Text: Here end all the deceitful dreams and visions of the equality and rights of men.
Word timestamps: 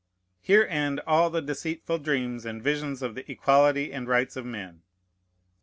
Here 0.41 0.65
end 0.67 0.99
all 1.05 1.29
the 1.29 1.43
deceitful 1.43 1.99
dreams 1.99 2.43
and 2.43 2.63
visions 2.63 3.03
of 3.03 3.13
the 3.13 3.31
equality 3.31 3.93
and 3.93 4.07
rights 4.07 4.35
of 4.35 4.47
men. 4.47 4.81